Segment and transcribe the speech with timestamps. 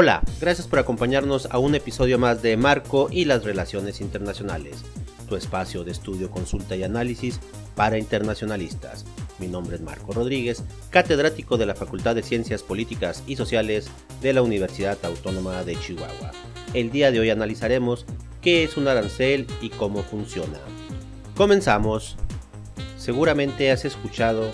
[0.00, 4.84] Hola, gracias por acompañarnos a un episodio más de Marco y las Relaciones Internacionales,
[5.28, 7.40] tu espacio de estudio, consulta y análisis
[7.74, 9.04] para internacionalistas.
[9.40, 13.90] Mi nombre es Marco Rodríguez, catedrático de la Facultad de Ciencias Políticas y Sociales
[14.22, 16.30] de la Universidad Autónoma de Chihuahua.
[16.74, 18.06] El día de hoy analizaremos
[18.40, 20.60] qué es un arancel y cómo funciona.
[21.36, 22.16] Comenzamos.
[22.98, 24.52] Seguramente has escuchado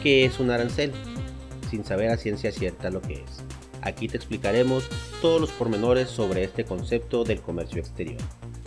[0.00, 0.92] qué es un arancel,
[1.68, 3.51] sin saber a ciencia cierta lo que es.
[3.82, 4.88] Aquí te explicaremos
[5.20, 8.20] todos los pormenores sobre este concepto del comercio exterior.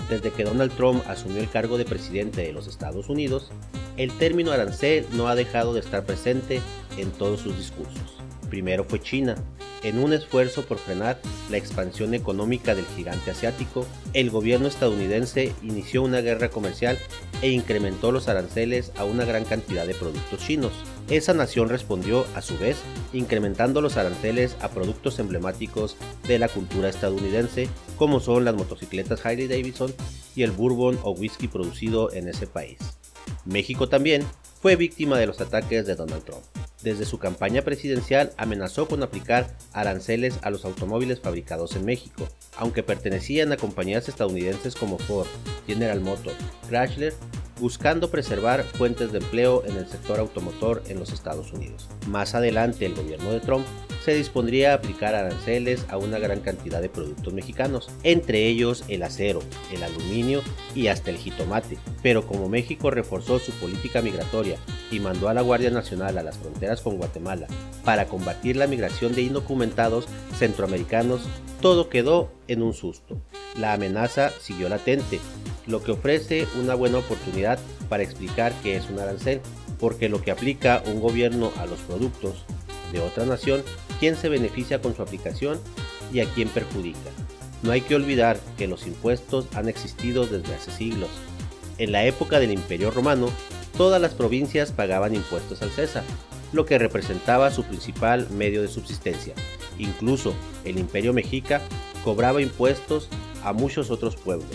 [0.09, 3.51] Desde que Donald Trump asumió el cargo de presidente de los Estados Unidos,
[3.97, 6.61] el término arancel no ha dejado de estar presente
[6.97, 8.24] en todos sus discursos.
[8.55, 9.35] Primero fue China.
[9.83, 11.19] En un esfuerzo por frenar
[11.51, 16.97] la expansión económica del gigante asiático, el gobierno estadounidense inició una guerra comercial
[17.41, 20.71] e incrementó los aranceles a una gran cantidad de productos chinos.
[21.09, 22.77] Esa nación respondió, a su vez,
[23.11, 29.49] incrementando los aranceles a productos emblemáticos de la cultura estadounidense, como son las motocicletas Harley
[29.49, 29.93] Davidson
[30.33, 32.77] y el bourbon o whisky producido en ese país.
[33.43, 34.23] México también
[34.61, 36.45] fue víctima de los ataques de Donald Trump.
[36.85, 42.27] Desde su campaña presidencial amenazó con aplicar aranceles a los automóviles fabricados en México,
[42.57, 45.25] aunque pertenecían a compañías estadounidenses como Ford,
[45.65, 46.37] General Motors,
[46.69, 47.15] Chrysler
[47.59, 51.87] buscando preservar fuentes de empleo en el sector automotor en los Estados Unidos.
[52.07, 53.65] Más adelante, el gobierno de Trump
[54.03, 59.01] se dispondría a aplicar aranceles a una gran cantidad de productos mexicanos, entre ellos el
[59.01, 59.39] acero,
[59.71, 60.43] el aluminio
[60.75, 61.79] y hasta el jitomate.
[62.03, 64.57] Pero como México reforzó su política migratoria
[64.91, 67.47] y mandó a la Guardia Nacional a las fronteras con Guatemala
[67.83, 71.21] para combatir la migración de indocumentados centroamericanos,
[71.59, 73.19] todo quedó en un susto.
[73.57, 75.19] La amenaza siguió latente
[75.67, 77.59] lo que ofrece una buena oportunidad
[77.89, 79.41] para explicar qué es un arancel,
[79.79, 82.43] porque lo que aplica un gobierno a los productos
[82.91, 83.63] de otra nación,
[83.99, 85.59] quién se beneficia con su aplicación
[86.13, 87.09] y a quién perjudica.
[87.63, 91.09] No hay que olvidar que los impuestos han existido desde hace siglos.
[91.77, 93.29] En la época del Imperio Romano,
[93.77, 96.03] todas las provincias pagaban impuestos al César,
[96.53, 99.33] lo que representaba su principal medio de subsistencia.
[99.77, 100.33] Incluso
[100.63, 101.61] el Imperio Mexica
[102.03, 103.09] cobraba impuestos
[103.43, 104.49] a muchos otros pueblos,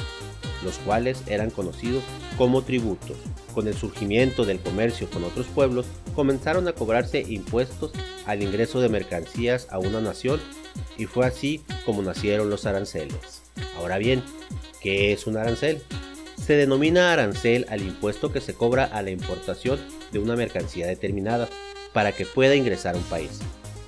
[0.62, 2.02] los cuales eran conocidos
[2.36, 3.16] como tributos.
[3.54, 7.92] Con el surgimiento del comercio con otros pueblos, comenzaron a cobrarse impuestos
[8.26, 10.40] al ingreso de mercancías a una nación
[10.96, 13.42] y fue así como nacieron los aranceles.
[13.76, 14.22] Ahora bien,
[14.80, 15.82] ¿qué es un arancel?
[16.36, 19.78] Se denomina arancel al impuesto que se cobra a la importación
[20.12, 21.48] de una mercancía determinada
[21.92, 23.40] para que pueda ingresar a un país.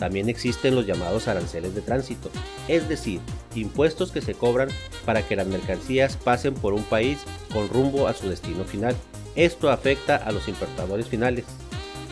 [0.03, 2.29] También existen los llamados aranceles de tránsito,
[2.67, 3.21] es decir,
[3.55, 4.69] impuestos que se cobran
[5.05, 7.21] para que las mercancías pasen por un país
[7.53, 8.97] con rumbo a su destino final.
[9.37, 11.45] Esto afecta a los importadores finales.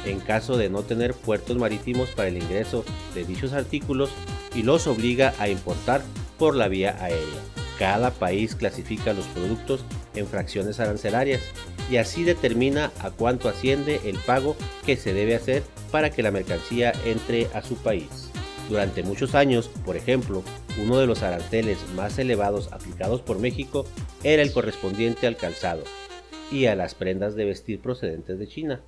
[0.07, 4.11] En caso de no tener puertos marítimos para el ingreso de dichos artículos
[4.55, 6.01] y los obliga a importar
[6.39, 7.41] por la vía aérea.
[7.77, 9.85] Cada país clasifica los productos
[10.15, 11.43] en fracciones arancelarias
[11.91, 14.55] y así determina a cuánto asciende el pago
[14.87, 18.31] que se debe hacer para que la mercancía entre a su país.
[18.69, 20.45] Durante muchos años, por ejemplo,
[20.81, 23.85] uno de los aranceles más elevados aplicados por México
[24.23, 25.83] era el correspondiente al calzado
[26.53, 28.81] y a las prendas de vestir procedentes de China,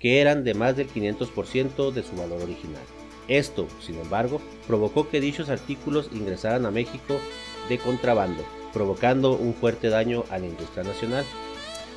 [0.00, 2.82] que eran de más del 500% de su valor original.
[3.28, 7.20] Esto, sin embargo, provocó que dichos artículos ingresaran a México
[7.68, 8.42] de contrabando,
[8.72, 11.24] provocando un fuerte daño a la industria nacional.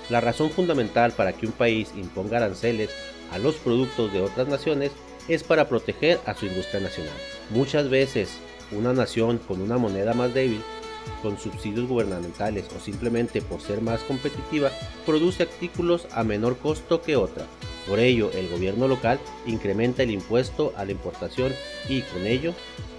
[0.09, 2.89] La razón fundamental para que un país imponga aranceles
[3.31, 4.91] a los productos de otras naciones
[5.27, 7.13] es para proteger a su industria nacional.
[7.49, 8.29] Muchas veces
[8.71, 10.61] una nación con una moneda más débil,
[11.21, 14.71] con subsidios gubernamentales o simplemente por ser más competitiva,
[15.05, 17.45] produce artículos a menor costo que otra.
[17.87, 21.53] Por ello, el gobierno local incrementa el impuesto a la importación
[21.89, 22.53] y con ello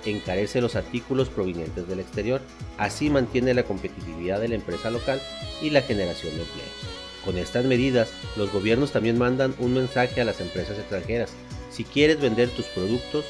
[0.05, 2.41] encarece los artículos provenientes del exterior.
[2.79, 5.23] Así mantiene la competitividad de la empresa local
[5.61, 7.02] y la generación de empleos.
[7.25, 11.31] Con estas medidas, los gobiernos también mandan un mensaje a las empresas extranjeras.
[11.71, 13.25] Si quieres vender tus productos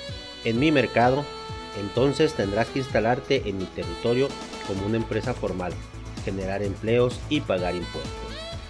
[0.45, 1.25] en mi mercado,
[1.79, 4.29] entonces tendrás que instalarte en mi territorio
[4.67, 5.73] como una empresa formal,
[6.25, 8.13] generar empleos y pagar impuestos.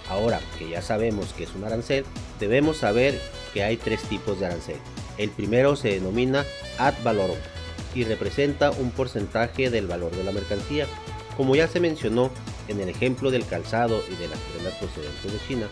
[0.09, 2.05] Ahora que ya sabemos que es un arancel,
[2.41, 3.19] debemos saber
[3.55, 4.77] que hay tres tipos de arancel.
[5.19, 6.45] El primero se denomina
[6.79, 7.39] ad valorem
[7.95, 10.87] y representa un porcentaje del valor de la mercancía.
[11.37, 12.31] Como ya se mencionó,
[12.69, 15.67] en el ejemplo del calzado y de las prendas procedentes de China,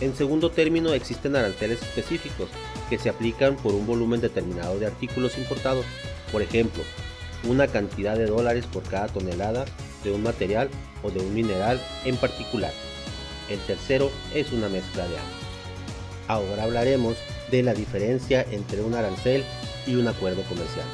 [0.00, 2.48] en segundo término existen aranceles específicos
[2.90, 5.84] que se aplican por un volumen determinado de artículos importados,
[6.32, 6.82] por ejemplo,
[7.44, 9.64] una cantidad de dólares por cada tonelada
[10.02, 10.68] de un material
[11.02, 12.72] o de un mineral en particular.
[13.48, 15.44] El tercero es una mezcla de ambos.
[16.26, 17.16] Ahora hablaremos
[17.50, 19.44] de la diferencia entre un arancel
[19.86, 20.86] y un acuerdo comercial.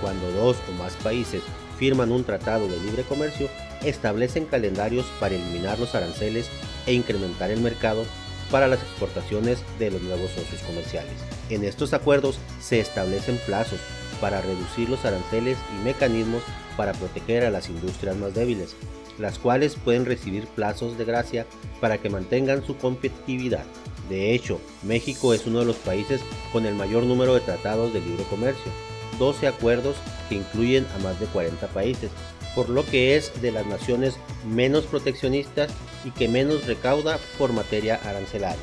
[0.00, 1.42] Cuando dos o más países
[1.80, 3.48] firman un tratado de libre comercio,
[3.82, 6.50] establecen calendarios para eliminar los aranceles
[6.86, 8.04] e incrementar el mercado
[8.50, 11.14] para las exportaciones de los nuevos socios comerciales.
[11.48, 13.80] En estos acuerdos se establecen plazos
[14.20, 16.42] para reducir los aranceles y mecanismos
[16.76, 18.76] para proteger a las industrias más débiles,
[19.18, 21.46] las cuales pueden recibir plazos de gracia
[21.80, 23.64] para que mantengan su competitividad.
[24.10, 26.20] De hecho, México es uno de los países
[26.52, 28.70] con el mayor número de tratados de libre comercio,
[29.18, 29.96] 12 acuerdos
[30.30, 32.10] que incluyen a más de 40 países,
[32.54, 34.14] por lo que es de las naciones
[34.46, 35.70] menos proteccionistas
[36.04, 38.58] y que menos recauda por materia arancelaria.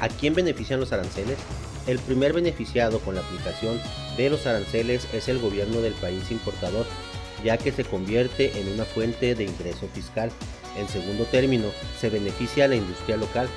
[0.00, 1.38] ¿A quién benefician los aranceles?
[1.86, 3.80] El primer beneficiado con la aplicación
[4.16, 6.86] de los aranceles es el gobierno del país importador,
[7.44, 10.30] ya que se convierte en una fuente de ingreso fiscal.
[10.78, 11.68] En segundo término,
[12.00, 13.48] se beneficia a la industria local,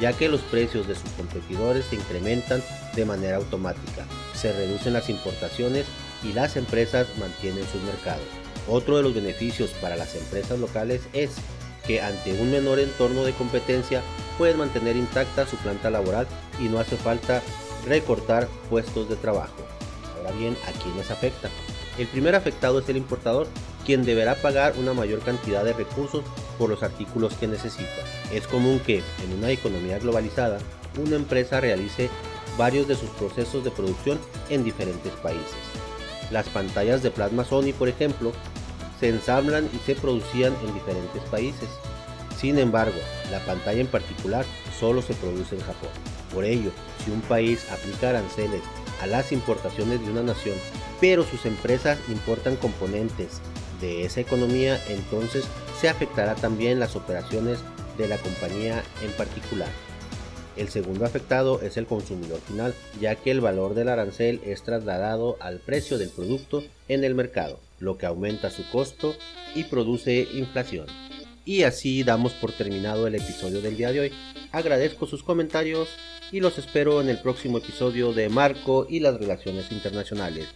[0.00, 2.62] ya que los precios de sus competidores se incrementan
[2.94, 5.86] de manera automática, se reducen las importaciones
[6.22, 8.26] y las empresas mantienen sus mercados.
[8.68, 11.30] Otro de los beneficios para las empresas locales es
[11.86, 14.02] que ante un menor entorno de competencia
[14.38, 16.26] pueden mantener intacta su planta laboral
[16.60, 17.42] y no hace falta
[17.86, 19.56] recortar puestos de trabajo.
[20.16, 21.50] Ahora bien, ¿a quiénes afecta?
[21.98, 23.48] El primer afectado es el importador,
[23.84, 26.24] quien deberá pagar una mayor cantidad de recursos
[26.56, 27.90] por los artículos que necesita.
[28.32, 30.58] Es común que, en una economía globalizada,
[31.04, 32.08] una empresa realice
[32.56, 35.56] varios de sus procesos de producción en diferentes países.
[36.30, 38.32] Las pantallas de plasma Sony, por ejemplo,
[39.00, 41.68] se ensamblan y se producían en diferentes países.
[42.38, 42.98] Sin embargo,
[43.30, 44.44] la pantalla en particular
[44.78, 45.90] solo se produce en Japón.
[46.32, 46.70] Por ello,
[47.04, 48.62] si un país aplica aranceles
[49.02, 50.56] a las importaciones de una nación,
[51.00, 53.40] pero sus empresas importan componentes
[53.80, 55.44] de esa economía, entonces
[55.80, 57.58] se afectará también las operaciones
[57.98, 59.68] de la compañía en particular.
[60.56, 65.36] El segundo afectado es el consumidor final, ya que el valor del arancel es trasladado
[65.40, 69.14] al precio del producto en el mercado lo que aumenta su costo
[69.54, 70.86] y produce inflación.
[71.44, 74.12] Y así damos por terminado el episodio del día de hoy.
[74.52, 75.88] Agradezco sus comentarios
[76.30, 80.46] y los espero en el próximo episodio de Marco y las Relaciones Internacionales,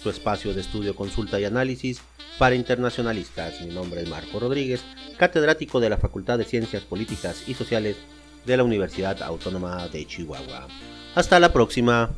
[0.00, 2.02] su espacio de estudio, consulta y análisis
[2.38, 3.62] para internacionalistas.
[3.62, 4.82] Mi nombre es Marco Rodríguez,
[5.16, 7.96] catedrático de la Facultad de Ciencias Políticas y Sociales
[8.44, 10.66] de la Universidad Autónoma de Chihuahua.
[11.14, 12.10] Hasta la próxima.